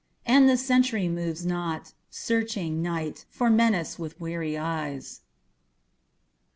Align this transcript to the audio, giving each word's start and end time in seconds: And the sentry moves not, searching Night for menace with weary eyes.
And 0.25 0.49
the 0.49 0.57
sentry 0.57 1.07
moves 1.07 1.45
not, 1.45 1.93
searching 2.09 2.81
Night 2.81 3.25
for 3.29 3.51
menace 3.51 3.99
with 3.99 4.19
weary 4.19 4.57
eyes. 4.57 5.21